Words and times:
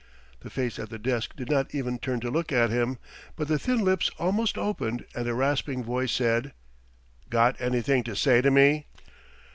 The 0.39 0.49
face 0.49 0.79
at 0.79 0.89
the 0.89 0.97
desk 0.97 1.35
did 1.35 1.47
not 1.51 1.75
even 1.75 1.99
turn 1.99 2.21
to 2.21 2.31
look 2.31 2.51
at 2.51 2.71
him, 2.71 2.97
but 3.35 3.47
the 3.47 3.59
thin 3.59 3.81
lips 3.83 4.09
almost 4.17 4.57
opened 4.57 5.05
and 5.13 5.27
a 5.27 5.35
rasping 5.35 5.83
voice 5.83 6.11
said: 6.11 6.53
"Got 7.29 7.61
anything 7.61 8.03
to 8.05 8.15
say 8.15 8.41
to 8.41 8.49
me?" 8.49 8.87